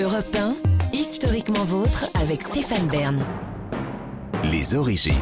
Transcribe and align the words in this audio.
Europe 0.00 0.34
1, 0.34 0.56
historiquement 0.94 1.64
vôtre 1.64 2.08
avec 2.14 2.40
Stéphane 2.40 2.88
Bern. 2.88 3.22
Les 4.50 4.74
origines. 4.74 5.12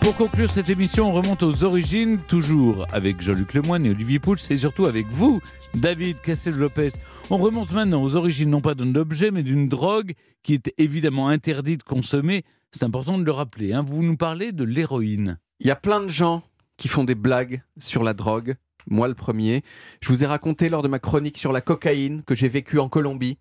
Pour 0.00 0.16
conclure 0.16 0.50
cette 0.50 0.68
émission, 0.68 1.10
on 1.10 1.12
remonte 1.12 1.44
aux 1.44 1.62
origines, 1.62 2.18
toujours 2.26 2.88
avec 2.92 3.20
Jean-Luc 3.20 3.54
Lemoyne 3.54 3.86
et 3.86 3.90
Olivier 3.90 4.18
Pouls, 4.18 4.38
et 4.50 4.56
surtout 4.56 4.86
avec 4.86 5.06
vous, 5.06 5.40
David 5.74 6.20
Cassel-Lopez. 6.22 6.94
On 7.30 7.36
remonte 7.36 7.70
maintenant 7.70 8.02
aux 8.02 8.16
origines 8.16 8.50
non 8.50 8.60
pas 8.60 8.74
d'un 8.74 8.96
objet, 8.96 9.30
mais 9.30 9.44
d'une 9.44 9.68
drogue 9.68 10.14
qui 10.42 10.54
est 10.54 10.74
évidemment 10.76 11.28
interdite 11.28 11.80
de 11.80 11.84
consommer. 11.84 12.42
C'est 12.72 12.82
important 12.82 13.18
de 13.18 13.24
le 13.24 13.30
rappeler. 13.30 13.74
Hein. 13.74 13.84
Vous 13.86 14.02
nous 14.02 14.16
parlez 14.16 14.50
de 14.50 14.64
l'héroïne. 14.64 15.38
Il 15.60 15.68
y 15.68 15.70
a 15.70 15.76
plein 15.76 16.00
de 16.00 16.08
gens 16.08 16.42
qui 16.78 16.88
font 16.88 17.04
des 17.04 17.14
blagues 17.14 17.62
sur 17.78 18.02
la 18.02 18.12
drogue. 18.12 18.56
Moi 18.90 19.06
le 19.06 19.14
premier. 19.14 19.62
Je 20.00 20.08
vous 20.08 20.24
ai 20.24 20.26
raconté 20.26 20.68
lors 20.68 20.82
de 20.82 20.88
ma 20.88 20.98
chronique 20.98 21.38
sur 21.38 21.52
la 21.52 21.60
cocaïne 21.60 22.24
que 22.24 22.34
j'ai 22.34 22.48
vécu 22.48 22.80
en 22.80 22.88
Colombie 22.88 23.38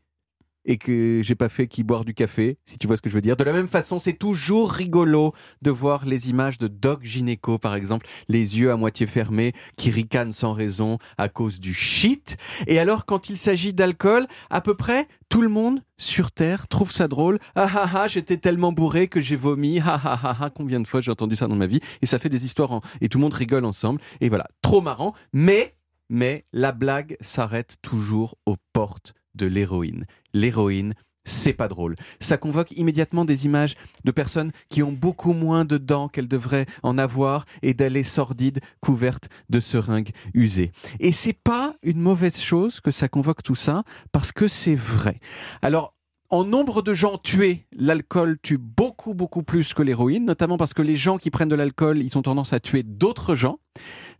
et 0.65 0.77
que 0.77 1.21
j'ai 1.23 1.35
pas 1.35 1.49
fait 1.49 1.67
qu'y 1.67 1.83
boire 1.83 2.05
du 2.05 2.13
café, 2.13 2.57
si 2.65 2.77
tu 2.77 2.87
vois 2.87 2.97
ce 2.97 3.01
que 3.01 3.09
je 3.09 3.15
veux 3.15 3.21
dire. 3.21 3.37
De 3.37 3.43
la 3.43 3.53
même 3.53 3.67
façon, 3.67 3.99
c'est 3.99 4.13
toujours 4.13 4.71
rigolo 4.71 5.33
de 5.61 5.71
voir 5.71 6.05
les 6.05 6.29
images 6.29 6.57
de 6.57 6.67
Doc 6.67 7.03
Gynéco, 7.03 7.57
par 7.57 7.75
exemple, 7.75 8.07
les 8.27 8.57
yeux 8.57 8.71
à 8.71 8.75
moitié 8.75 9.07
fermés, 9.07 9.53
qui 9.77 9.91
ricanent 9.91 10.33
sans 10.33 10.53
raison 10.53 10.97
à 11.17 11.29
cause 11.29 11.59
du 11.59 11.73
shit. 11.73 12.37
Et 12.67 12.79
alors, 12.79 13.05
quand 13.05 13.29
il 13.29 13.37
s'agit 13.37 13.73
d'alcool, 13.73 14.25
à 14.49 14.61
peu 14.61 14.75
près 14.75 15.07
tout 15.29 15.41
le 15.41 15.49
monde 15.49 15.81
sur 15.97 16.31
Terre 16.31 16.67
trouve 16.67 16.91
ça 16.91 17.07
drôle. 17.07 17.39
Ah 17.55 17.69
ah 17.73 17.89
ah, 17.93 18.07
j'étais 18.07 18.37
tellement 18.37 18.71
bourré 18.71 19.07
que 19.07 19.21
j'ai 19.21 19.35
vomi. 19.35 19.79
Ah 19.85 19.99
ah 20.03 20.19
ah 20.23 20.37
ah, 20.39 20.49
combien 20.49 20.79
de 20.79 20.87
fois 20.87 21.01
j'ai 21.01 21.11
entendu 21.11 21.35
ça 21.35 21.47
dans 21.47 21.55
ma 21.55 21.67
vie. 21.67 21.79
Et 22.01 22.05
ça 22.05 22.19
fait 22.19 22.29
des 22.29 22.45
histoires 22.45 22.81
et 23.01 23.09
tout 23.09 23.17
le 23.17 23.23
monde 23.23 23.33
rigole 23.33 23.65
ensemble. 23.65 24.01
Et 24.21 24.29
voilà, 24.29 24.47
trop 24.61 24.81
marrant. 24.81 25.13
Mais, 25.33 25.75
mais 26.09 26.45
la 26.53 26.71
blague 26.71 27.17
s'arrête 27.21 27.77
toujours 27.81 28.35
aux 28.45 28.55
portes 28.73 29.13
de 29.35 29.45
l'héroïne. 29.45 30.05
L'héroïne, 30.33 30.93
c'est 31.25 31.53
pas 31.53 31.67
drôle. 31.67 31.95
Ça 32.19 32.37
convoque 32.37 32.71
immédiatement 32.71 33.25
des 33.25 33.45
images 33.45 33.75
de 34.03 34.11
personnes 34.11 34.51
qui 34.69 34.83
ont 34.83 34.91
beaucoup 34.91 35.33
moins 35.33 35.65
de 35.65 35.77
dents 35.77 36.07
qu'elles 36.07 36.27
devraient 36.27 36.67
en 36.83 36.97
avoir 36.97 37.45
et 37.63 37.73
d'allées 37.73 38.03
sordides 38.03 38.59
couvertes 38.79 39.29
de 39.49 39.59
seringues 39.59 40.11
usées. 40.33 40.71
Et 40.99 41.11
c'est 41.11 41.33
pas 41.33 41.75
une 41.83 41.99
mauvaise 41.99 42.39
chose 42.39 42.79
que 42.79 42.91
ça 42.91 43.09
convoque 43.09 43.43
tout 43.43 43.55
ça 43.55 43.83
parce 44.11 44.31
que 44.31 44.47
c'est 44.47 44.75
vrai. 44.75 45.19
Alors, 45.61 45.95
en 46.29 46.43
nombre 46.43 46.81
de 46.81 46.93
gens 46.93 47.17
tués, 47.17 47.67
l'alcool 47.71 48.37
tue 48.41 48.57
beaucoup, 48.57 49.13
beaucoup 49.13 49.43
plus 49.43 49.73
que 49.73 49.83
l'héroïne, 49.83 50.25
notamment 50.25 50.57
parce 50.57 50.73
que 50.73 50.81
les 50.81 50.95
gens 50.95 51.17
qui 51.17 51.29
prennent 51.29 51.49
de 51.49 51.55
l'alcool, 51.55 52.01
ils 52.01 52.17
ont 52.17 52.23
tendance 52.23 52.51
à 52.51 52.59
tuer 52.59 52.83
d'autres 52.83 53.35
gens, 53.35 53.59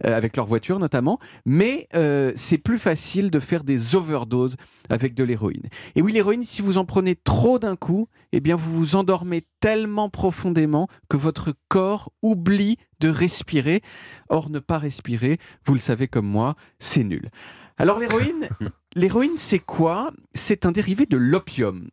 euh, 0.03 0.15
avec 0.15 0.35
leur 0.35 0.45
voiture 0.45 0.79
notamment, 0.79 1.19
mais 1.45 1.87
euh, 1.95 2.31
c'est 2.35 2.57
plus 2.57 2.79
facile 2.79 3.31
de 3.31 3.39
faire 3.39 3.63
des 3.63 3.95
overdoses 3.95 4.55
avec 4.89 5.13
de 5.13 5.23
l'héroïne. 5.23 5.69
Et 5.95 6.01
oui, 6.01 6.11
l'héroïne, 6.11 6.43
si 6.43 6.61
vous 6.61 6.77
en 6.77 6.85
prenez 6.85 7.15
trop 7.15 7.59
d'un 7.59 7.75
coup, 7.75 8.07
eh 8.31 8.39
bien 8.39 8.55
vous 8.55 8.73
vous 8.73 8.95
endormez 8.95 9.45
tellement 9.59 10.09
profondément 10.09 10.87
que 11.09 11.17
votre 11.17 11.53
corps 11.67 12.11
oublie 12.21 12.77
de 12.99 13.09
respirer. 13.09 13.81
Or, 14.29 14.49
ne 14.49 14.59
pas 14.59 14.79
respirer, 14.79 15.37
vous 15.65 15.73
le 15.73 15.79
savez 15.79 16.07
comme 16.07 16.27
moi, 16.27 16.55
c'est 16.79 17.03
nul. 17.03 17.29
Alors 17.77 17.99
l'héroïne, 17.99 18.49
l'héroïne 18.95 19.37
c'est 19.37 19.59
quoi? 19.59 20.11
C'est 20.33 20.65
un 20.65 20.71
dérivé 20.71 21.05
de 21.05 21.17
l'opium 21.17 21.89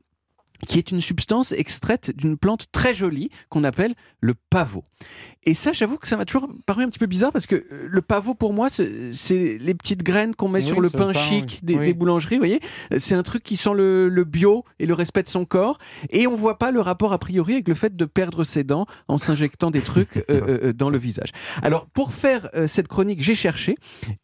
qui 0.66 0.78
est 0.78 0.90
une 0.90 1.00
substance 1.00 1.52
extraite 1.52 2.12
d'une 2.16 2.36
plante 2.36 2.66
très 2.72 2.94
jolie 2.94 3.30
qu'on 3.48 3.64
appelle 3.64 3.94
le 4.20 4.34
pavot. 4.34 4.84
Et 5.44 5.54
ça, 5.54 5.72
j'avoue 5.72 5.96
que 5.98 6.06
ça 6.06 6.16
m'a 6.16 6.24
toujours 6.24 6.48
paru 6.66 6.84
un 6.84 6.88
petit 6.88 7.00
peu 7.00 7.06
bizarre 7.06 7.32
parce 7.32 7.46
que 7.46 7.56
euh, 7.56 7.88
le 7.88 8.00
pavot, 8.02 8.34
pour 8.34 8.52
moi, 8.52 8.68
c'est 8.70 9.58
les 9.58 9.74
petites 9.74 10.04
graines 10.04 10.36
qu'on 10.36 10.48
met 10.48 10.62
sur 10.62 10.80
le 10.80 10.88
pain, 10.88 11.12
chic 11.12 11.64
des, 11.64 11.92
boulangeries. 11.94 12.36
Vous 12.36 12.42
voyez, 12.42 12.60
c'est 12.98 13.16
un 13.16 13.24
truc 13.24 13.42
qui 13.42 13.56
sent 13.56 13.74
le, 13.74 14.24
bio 14.24 14.64
et 14.78 14.86
le 14.86 14.94
respect 14.94 15.24
de 15.24 15.28
son 15.28 15.44
corps. 15.44 15.78
Et 16.10 16.28
on 16.28 16.36
voit 16.36 16.58
pas 16.58 16.70
le 16.70 16.80
rapport 16.80 17.12
a 17.12 17.18
priori 17.18 17.54
avec 17.54 17.68
le 17.68 17.74
fait 17.74 17.96
de 17.96 18.04
perdre 18.04 18.44
ses 18.44 18.62
dents 18.62 18.86
en 19.08 19.18
s'injectant 19.18 19.72
des 19.72 19.80
trucs 19.80 20.18
euh, 20.18 20.22
euh, 20.30 20.72
dans 20.72 20.90
le 20.90 20.98
visage. 20.98 21.30
Alors, 21.62 21.86
pour 21.86 22.12
faire 22.12 22.48
cette 22.66 22.88
chronique, 22.88 23.22
j'ai 23.22 23.34
cherché 23.34 23.76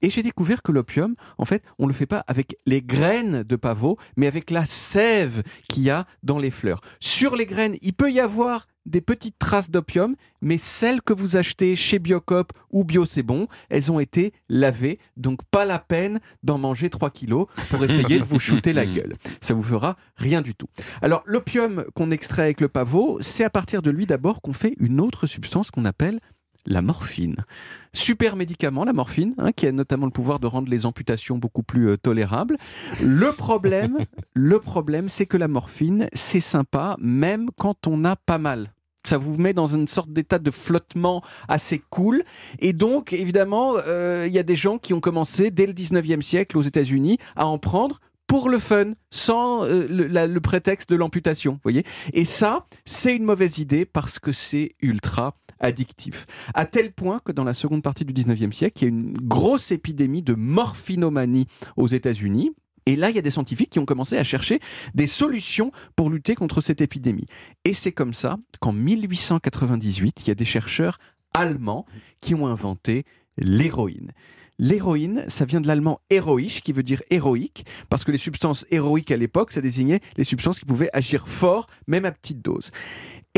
et 0.02 0.10
j'ai 0.10 0.22
découvert 0.22 0.62
que 0.62 0.70
l'opium, 0.70 1.16
en 1.38 1.44
fait, 1.44 1.62
on 1.78 1.86
le 1.86 1.92
fait 1.92 2.06
pas 2.06 2.24
avec 2.28 2.56
les 2.66 2.80
graines 2.80 3.42
de 3.42 3.56
pavot, 3.56 3.98
mais 4.16 4.26
avec 4.26 4.50
la 4.50 4.64
sève 4.64 5.42
qu'il 5.68 5.82
y 5.82 5.90
a 5.90 6.06
dans 6.28 6.38
les 6.38 6.50
fleurs. 6.50 6.80
Sur 7.00 7.34
les 7.34 7.46
graines, 7.46 7.76
il 7.80 7.94
peut 7.94 8.12
y 8.12 8.20
avoir 8.20 8.68
des 8.84 9.00
petites 9.00 9.38
traces 9.38 9.70
d'opium, 9.70 10.14
mais 10.40 10.58
celles 10.58 11.02
que 11.02 11.12
vous 11.12 11.36
achetez 11.36 11.74
chez 11.74 11.98
Biocop 11.98 12.52
ou 12.70 12.84
Bio 12.84 13.06
C'est 13.06 13.22
Bon, 13.22 13.48
elles 13.70 13.90
ont 13.90 13.98
été 13.98 14.32
lavées, 14.48 14.98
donc 15.16 15.40
pas 15.50 15.64
la 15.64 15.78
peine 15.78 16.20
d'en 16.42 16.58
manger 16.58 16.90
3 16.90 17.10
kilos 17.10 17.46
pour 17.70 17.82
essayer 17.84 18.18
de 18.18 18.24
vous 18.24 18.38
shooter 18.38 18.72
la 18.72 18.86
gueule. 18.94 19.14
Ça 19.40 19.54
vous 19.54 19.62
fera 19.62 19.96
rien 20.16 20.42
du 20.42 20.54
tout. 20.54 20.68
Alors 21.02 21.22
l'opium 21.26 21.84
qu'on 21.94 22.10
extrait 22.10 22.42
avec 22.42 22.60
le 22.60 22.68
pavot, 22.68 23.18
c'est 23.20 23.44
à 23.44 23.50
partir 23.50 23.82
de 23.82 23.90
lui 23.90 24.06
d'abord 24.06 24.42
qu'on 24.42 24.52
fait 24.52 24.74
une 24.78 25.00
autre 25.00 25.26
substance 25.26 25.70
qu'on 25.70 25.84
appelle 25.84 26.20
la 26.66 26.82
morphine. 26.82 27.44
Super 27.92 28.36
médicament, 28.36 28.84
la 28.84 28.92
morphine, 28.92 29.34
hein, 29.38 29.52
qui 29.52 29.66
a 29.66 29.72
notamment 29.72 30.06
le 30.06 30.12
pouvoir 30.12 30.40
de 30.40 30.46
rendre 30.46 30.68
les 30.68 30.86
amputations 30.86 31.38
beaucoup 31.38 31.62
plus 31.62 31.88
euh, 31.88 31.96
tolérables. 31.96 32.56
Le 33.02 33.32
problème, 33.32 33.98
le 34.34 34.58
problème, 34.58 35.08
c'est 35.08 35.26
que 35.26 35.36
la 35.36 35.48
morphine, 35.48 36.08
c'est 36.12 36.40
sympa, 36.40 36.96
même 37.00 37.48
quand 37.56 37.86
on 37.86 38.04
a 38.04 38.16
pas 38.16 38.38
mal 38.38 38.72
ça 39.04 39.16
vous 39.16 39.38
met 39.38 39.54
dans 39.54 39.66
une 39.66 39.88
sorte 39.88 40.12
d'état 40.12 40.38
de 40.38 40.50
flottement 40.50 41.22
assez 41.48 41.80
cool. 41.88 42.24
Et 42.58 42.74
donc, 42.74 43.14
évidemment, 43.14 43.74
euh, 43.86 44.24
il 44.26 44.32
y 44.34 44.38
a 44.38 44.42
des 44.42 44.56
gens 44.56 44.76
qui 44.76 44.92
ont 44.92 45.00
commencé 45.00 45.50
dès 45.50 45.66
le 45.66 45.72
19e 45.72 46.20
siècle 46.20 46.58
aux 46.58 46.62
États-Unis 46.62 47.16
à 47.34 47.46
en 47.46 47.58
prendre 47.58 48.00
pour 48.28 48.50
le 48.50 48.58
fun, 48.58 48.92
sans 49.10 49.64
euh, 49.64 49.88
le, 49.88 50.38
prétexte 50.38 50.88
de 50.90 50.96
l'amputation, 50.96 51.58
voyez. 51.64 51.84
Et 52.12 52.24
ça, 52.24 52.66
c'est 52.84 53.16
une 53.16 53.24
mauvaise 53.24 53.58
idée 53.58 53.84
parce 53.84 54.20
que 54.20 54.32
c'est 54.32 54.76
ultra 54.80 55.34
addictif. 55.58 56.26
À 56.54 56.66
tel 56.66 56.92
point 56.92 57.20
que 57.24 57.32
dans 57.32 57.42
la 57.42 57.54
seconde 57.54 57.82
partie 57.82 58.04
du 58.04 58.12
19e 58.12 58.52
siècle, 58.52 58.78
il 58.80 58.82
y 58.82 58.86
a 58.86 58.90
une 58.90 59.14
grosse 59.14 59.72
épidémie 59.72 60.22
de 60.22 60.34
morphinomanie 60.34 61.46
aux 61.76 61.88
États-Unis. 61.88 62.52
Et 62.86 62.96
là, 62.96 63.10
il 63.10 63.16
y 63.16 63.18
a 63.18 63.22
des 63.22 63.30
scientifiques 63.30 63.70
qui 63.70 63.78
ont 63.78 63.86
commencé 63.86 64.16
à 64.18 64.24
chercher 64.24 64.60
des 64.94 65.06
solutions 65.06 65.72
pour 65.96 66.10
lutter 66.10 66.34
contre 66.34 66.60
cette 66.60 66.82
épidémie. 66.82 67.26
Et 67.64 67.74
c'est 67.74 67.92
comme 67.92 68.14
ça 68.14 68.36
qu'en 68.60 68.72
1898, 68.72 70.22
il 70.22 70.28
y 70.28 70.30
a 70.30 70.34
des 70.34 70.44
chercheurs 70.44 70.98
allemands 71.34 71.86
qui 72.20 72.34
ont 72.34 72.46
inventé 72.46 73.04
l'héroïne. 73.38 74.12
L'héroïne, 74.60 75.24
ça 75.28 75.44
vient 75.44 75.60
de 75.60 75.68
l'allemand 75.68 76.00
héroïsch, 76.10 76.62
qui 76.62 76.72
veut 76.72 76.82
dire 76.82 77.00
héroïque, 77.10 77.64
parce 77.88 78.02
que 78.02 78.10
les 78.10 78.18
substances 78.18 78.66
héroïques 78.70 79.12
à 79.12 79.16
l'époque, 79.16 79.52
ça 79.52 79.60
désignait 79.60 80.00
les 80.16 80.24
substances 80.24 80.58
qui 80.58 80.64
pouvaient 80.64 80.90
agir 80.92 81.28
fort, 81.28 81.68
même 81.86 82.04
à 82.04 82.10
petite 82.10 82.42
dose. 82.42 82.72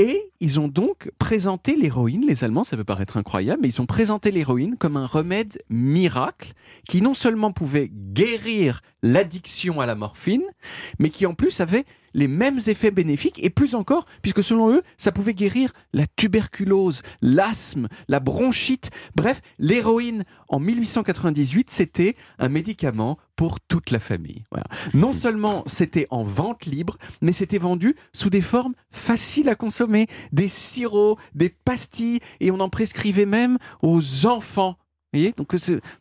Et 0.03 0.33
ils 0.41 0.59
ont 0.59 0.69
donc 0.69 1.11
présenté 1.19 1.77
l'héroïne, 1.77 2.25
les 2.27 2.43
Allemands, 2.43 2.65
ça 2.65 2.75
peut 2.75 2.85
paraître 2.85 3.19
incroyable, 3.19 3.61
mais 3.61 3.69
ils 3.69 3.83
ont 3.83 3.87
présenté 3.87 4.31
l'héroïne 4.31 4.79
comme 4.79 4.97
un 4.97 5.05
remède 5.05 5.61
miracle 5.69 6.55
qui 6.89 7.03
non 7.03 7.13
seulement 7.13 7.53
pouvait 7.53 7.91
guérir 7.93 8.81
l'addiction 9.03 9.79
à 9.79 9.85
la 9.85 9.95
morphine, 9.95 10.45
mais 10.99 11.11
qui 11.11 11.27
en 11.27 11.35
plus 11.35 11.61
avait 11.61 11.85
les 12.15 12.29
mêmes 12.29 12.61
effets 12.67 12.91
bénéfiques 12.91 13.45
et 13.45 13.51
plus 13.51 13.75
encore, 13.75 14.07
puisque 14.23 14.43
selon 14.43 14.73
eux, 14.73 14.83
ça 14.97 15.13
pouvait 15.13 15.35
guérir 15.35 15.71
la 15.93 16.07
tuberculose, 16.07 17.03
l'asthme, 17.21 17.89
la 18.09 18.21
bronchite. 18.21 18.91
Bref, 19.17 19.43
l'héroïne 19.59 20.25
en 20.49 20.61
1898, 20.61 21.69
c'était 21.69 22.17
un 22.39 22.49
médicament 22.49 23.19
pour 23.41 23.59
toute 23.59 23.91
la 23.91 24.01
famille. 24.01 24.45
Non 24.93 25.15
seulement 25.15 25.63
c'était 25.65 26.07
en 26.11 26.23
vente 26.23 26.67
libre, 26.67 26.99
mais 27.23 27.33
c'était 27.33 27.57
vendu 27.57 27.97
sous 28.13 28.29
des 28.29 28.43
formes 28.43 28.75
faciles 28.91 29.49
à 29.49 29.55
consommer, 29.55 30.09
des 30.31 30.51
sirops, 30.51 31.19
des 31.35 31.49
pastilles, 31.49 32.21
et 32.41 32.51
on 32.51 32.61
en 32.61 32.69
prescrivait 32.69 33.25
même 33.25 33.57
aux 33.81 34.27
enfants. 34.27 34.77
Vous 35.13 35.21
voyez? 35.21 35.33
Donc 35.39 35.57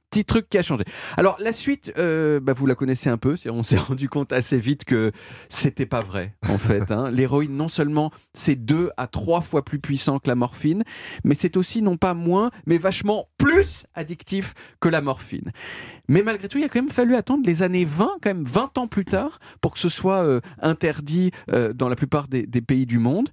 petit 0.09 0.25
truc 0.25 0.49
qui 0.49 0.57
a 0.57 0.63
changé. 0.63 0.83
Alors 1.17 1.37
la 1.39 1.53
suite, 1.53 1.93
euh, 1.97 2.39
bah, 2.39 2.53
vous 2.53 2.65
la 2.65 2.75
connaissez 2.75 3.09
un 3.09 3.17
peu. 3.17 3.35
On 3.49 3.63
s'est 3.63 3.77
rendu 3.89 4.09
compte 4.09 4.33
assez 4.33 4.59
vite 4.59 4.85
que 4.85 5.11
c'était 5.49 5.85
pas 5.85 6.01
vrai 6.01 6.35
en 6.47 6.57
fait. 6.57 6.91
Hein. 6.91 7.11
L'héroïne 7.19 7.55
non 7.55 7.67
seulement 7.67 8.11
c'est 8.33 8.55
deux 8.55 8.89
à 8.97 9.07
trois 9.07 9.41
fois 9.41 9.63
plus 9.63 9.79
puissant 9.79 10.19
que 10.19 10.27
la 10.27 10.35
morphine, 10.35 10.83
mais 11.23 11.35
c'est 11.35 11.57
aussi 11.57 11.81
non 11.81 11.97
pas 11.97 12.13
moins, 12.13 12.51
mais 12.65 12.77
vachement 12.77 13.27
plus 13.37 13.85
addictif 13.93 14.53
que 14.79 14.89
la 14.89 15.01
morphine. 15.01 15.51
Mais 16.07 16.23
malgré 16.23 16.47
tout, 16.47 16.57
il 16.57 16.63
a 16.63 16.69
quand 16.69 16.81
même 16.81 16.89
fallu 16.89 17.15
attendre 17.15 17.43
les 17.45 17.61
années 17.61 17.85
20, 17.85 18.17
quand 18.21 18.33
même 18.33 18.43
20 18.43 18.77
ans 18.79 18.87
plus 18.87 19.05
tard, 19.05 19.39
pour 19.61 19.73
que 19.73 19.79
ce 19.79 19.89
soit 19.89 20.23
euh, 20.23 20.41
interdit 20.61 21.31
euh, 21.51 21.71
dans 21.71 21.87
la 21.87 21.95
plupart 21.95 22.27
des, 22.27 22.47
pays 22.61 22.85
du 22.85 22.99
monde. 22.99 23.29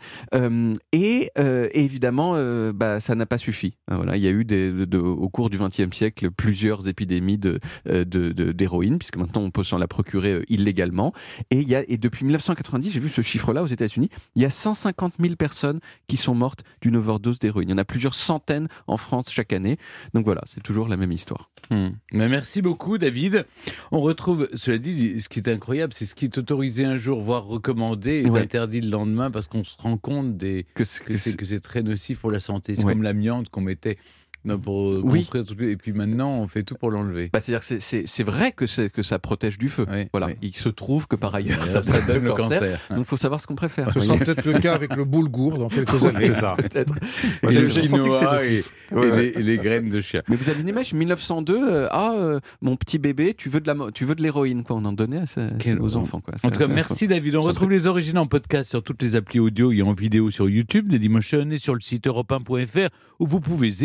et, 0.93 1.31
évidemment, 1.73 2.35
bah, 2.73 3.01
ça 3.01 3.15
n'a 3.15 3.27
pas 3.27 3.39
suffi. 3.39 3.77
Voilà, 3.91 4.17
il 4.17 4.23
y 4.23 4.29
a 4.29 4.31
eu 4.31 4.45
des, 4.45 4.73
au 4.97 5.29
cours 5.29 5.51
du 5.51 5.59
XXe 5.59 5.95
siècle 5.95 6.31
plusieurs 6.31 6.66
plusieurs 6.67 6.89
épidémies 6.89 7.39
de, 7.39 7.61
euh, 7.89 8.05
de- 8.05 8.33
de- 8.33 8.51
d'héroïne, 8.53 8.99
puisque 8.99 9.17
maintenant 9.17 9.43
on 9.43 9.51
peut 9.51 9.63
s'en 9.65 9.79
la 9.79 9.87
procurer 9.87 10.33
euh, 10.33 10.43
illégalement. 10.49 11.13
Et, 11.51 11.61
il 11.61 11.69
y 11.69 11.77
a, 11.77 11.85
et 11.89 11.97
depuis 11.97 12.25
1990, 12.25 12.91
j'ai 12.91 12.99
vu 13.01 13.09
ce 13.09 13.23
chiffre-là 13.23 13.63
aux 13.63 13.67
États-Unis, 13.69 14.09
il 14.35 14.43
y 14.43 14.45
a 14.45 14.51
150 14.51 15.15
000 15.21 15.37
personnes 15.37 15.79
qui 16.09 16.17
sont 16.17 16.35
mortes 16.35 16.65
d'une 16.81 16.97
overdose 16.97 17.39
d'héroïne. 17.39 17.69
Il 17.69 17.73
y 17.73 17.75
en 17.75 17.79
a 17.79 17.85
plusieurs 17.85 18.15
centaines 18.17 18.69
en 18.89 18.97
France 18.97 19.31
chaque 19.31 19.53
année. 19.53 19.77
Donc 20.15 20.25
voilà, 20.25 20.41
c'est 20.47 20.63
toujours 20.63 20.89
la 20.89 20.97
même 20.97 21.13
histoire. 21.13 21.51
Hmm. 21.71 21.91
Mais 22.13 22.29
merci 22.29 22.63
beaucoup, 22.63 22.99
David. 22.99 23.47
On 23.93 24.01
retrouve, 24.01 24.49
cela 24.55 24.79
dit, 24.79 25.21
ce 25.21 25.29
qui 25.29 25.39
est 25.39 25.49
incroyable, 25.49 25.93
c'est 25.95 26.05
ce 26.05 26.15
qui 26.17 26.25
est 26.25 26.37
autorisé 26.39 26.85
un 26.85 26.97
jour, 26.97 27.21
voire 27.21 27.45
recommandé, 27.45 28.25
Ouais. 28.29 28.41
interdit 28.41 28.81
le 28.81 28.91
lendemain 28.91 29.31
parce 29.31 29.47
qu'on 29.47 29.63
se 29.65 29.77
rend 29.79 29.97
compte 29.99 30.37
des, 30.37 30.67
Que, 30.75 30.85
c'est 30.85 31.17
c'est- 31.17 31.37
que 31.37 31.45
c'est 31.45 31.61
très 31.61 31.83
nocif 31.83 32.21
pour 32.21 32.31
la 32.33 32.41
santé. 32.41 32.75
C'est 32.75 32.85
Ouais. 32.85 32.93
comme 32.93 33.03
l'amiante 33.05 33.51
qu'on 33.51 33.61
mettait 33.61 33.99
non, 34.47 34.59
pour 34.59 34.91
euh, 34.91 35.01
Oui. 35.05 35.21
construire 35.27 35.45
tout- 35.45 35.63
et 35.63 35.77
puis 35.77 35.93
maintenant 35.93 36.31
on 36.39 36.47
fait 36.47 36.63
tout 36.63 36.75
pour 36.75 36.91
l'enlever. 36.91 37.31
bah, 37.33 37.41
c'est-à-dire 37.41 37.61
que 37.61 37.67
c'est- 37.67 37.81
c'est 37.81 38.05
c'est 38.07 38.25
vrai 38.25 38.53
que, 38.53 38.67
c'est- 38.67 38.89
que 38.91 39.03
ça 39.03 39.19
protège 39.19 39.59
du 39.59 39.69
feu. 39.69 39.85
Oui, 39.91 40.07
voilà. 40.13 40.29
oui. 40.29 40.35
Il 40.43 40.55
se 40.57 40.69
trouve 40.69 41.07
que 41.09 41.17
par 41.17 41.35
ailleurs, 41.35 41.67
Ça, 41.67 41.83
ça, 41.83 41.95
ça 42.01 42.01
donne 42.07 42.25
le 42.25 42.33
cancer. 42.33 42.79
Donc 42.91 43.01
il 43.01 43.05
faut 43.05 43.17
savoir 43.17 43.41
ce 43.41 43.47
qu'on 43.47 43.55
préfère. 43.57 43.93
Ce 43.93 44.01
sera 44.01 44.17
peut-être 44.17 44.45
le 44.47 44.59
cas 44.61 44.75
avec 44.75 44.95
le 44.97 45.05
boulgour 45.05 45.59
dans 45.59 45.69
quelques 45.69 46.05
années. 46.05 46.27
C'est 46.27 46.35
ça. 46.35 46.55
Peut-être. 46.57 46.95
Et 47.43 47.53
le 47.53 47.69
j'ai 47.69 47.83
senti 47.83 48.05
que 48.09 48.13
c'était 48.13 48.19
quinoa 48.25 48.45
et, 48.45 48.51
nocif. 48.51 48.73
et 48.91 48.95
Ouais, 48.95 49.11
ouais. 49.11 49.23
les, 49.23 49.29
et 49.41 49.43
les 49.43 49.57
graines 49.59 49.89
de 49.91 50.01
chien. 50.01 50.23
Mais 50.29 50.37
vous 50.37 50.49
avez 50.49 50.61
une 50.61 50.69
image 50.69 50.93
1902 50.95 51.57
euh, 51.69 51.89
ah 51.91 52.13
euh, 52.17 52.41
mon 52.63 52.77
petit 52.77 52.99
bébé 52.99 53.35
tu 53.37 53.49
veux 53.49 53.61
de 53.61 53.67
la 53.67 53.75
mo- 53.75 53.91
tu 53.91 54.05
veux 54.05 54.15
de 54.15 54.23
l'héroïne 54.23 54.63
quoi 54.63 54.77
on 54.77 54.85
en 54.85 54.93
donnait 54.93 55.19
à, 55.23 55.27
sa- 55.27 55.49
Quel- 55.59 55.81
aux 55.81 55.97
enfants 55.97 56.21
quoi. 56.21 56.35
En 56.45 56.51
tout 56.51 56.59
cas, 56.59 56.69
merci 56.69 57.09
David. 57.09 57.37
On 57.37 57.43
retrouve 57.43 57.71
les 57.71 57.87
origines 57.87 58.19
en 58.19 58.27
podcast 58.27 58.71
sur 58.71 58.83
toutes 58.83 59.03
les 59.03 59.17
applis 59.17 59.41
audio 59.41 59.73
et 59.73 59.83
en 59.83 59.93
vidéo 59.93 60.31
sur 60.31 60.49
YouTube, 60.49 60.89
Dailymotion 60.91 61.51
et 61.51 61.59
sur 61.59 61.75
le 61.75 61.81
site 61.81 62.07
europe1.fr 62.07 62.89
où 63.19 63.27
vous 63.27 63.41
pouvez 63.41 63.83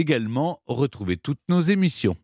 retrouver 0.65 1.17
toutes 1.17 1.41
nos 1.49 1.61
émissions. 1.61 2.17